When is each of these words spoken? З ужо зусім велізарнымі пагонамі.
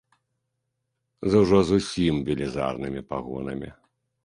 З 1.33 1.41
ужо 1.45 1.59
зусім 1.69 2.15
велізарнымі 2.31 3.01
пагонамі. 3.13 3.73